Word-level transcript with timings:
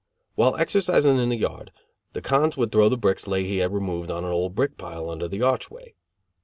While 0.33 0.55
exercising 0.55 1.19
in 1.19 1.29
the 1.29 1.35
yard, 1.37 1.71
the 2.13 2.23
cons 2.23 2.57
would 2.57 2.71
throw 2.71 2.89
the 2.89 2.97
bricks 2.97 3.27
Leahy 3.27 3.59
had 3.59 3.71
removed 3.71 4.09
on 4.09 4.25
an 4.25 4.31
old 4.33 4.55
brick 4.55 4.75
pile 4.75 5.11
under 5.11 5.27
the 5.27 5.43
archway. 5.43 5.93